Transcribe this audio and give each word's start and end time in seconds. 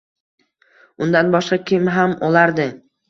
Undan 1.07 1.29
boshqa 1.37 1.59
kim 1.73 1.93
ham 1.99 2.17
olardi 2.29 2.67